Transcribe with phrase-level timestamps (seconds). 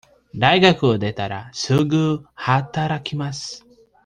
[0.35, 3.67] 大学を出たら、すぐ働きます。